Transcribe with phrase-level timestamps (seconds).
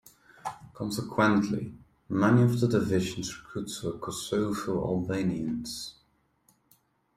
[0.73, 1.75] Consequently,
[2.09, 5.93] many of the division's recruits were Kosovo Albanians.